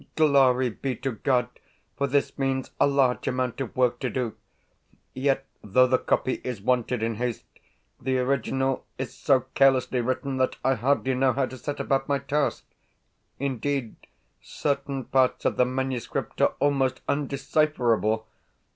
[0.15, 1.47] Glory be to God,
[1.95, 4.33] for this means a large amount of work to do.
[5.13, 7.45] Yet, though the copy is wanted in haste,
[8.01, 12.17] the original is so carelessly written that I hardly know how to set about my
[12.17, 12.63] task.
[13.37, 13.95] Indeed,
[14.41, 18.25] certain parts of the manuscript are almost undecipherable.